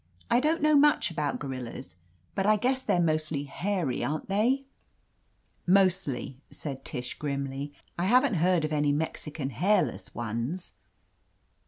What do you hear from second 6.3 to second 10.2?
said Tish grimly. "I haven't heard of any Mexican hairless